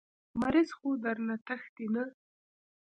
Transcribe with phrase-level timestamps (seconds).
[0.41, 2.03] مريض خو درنه تښتي نه.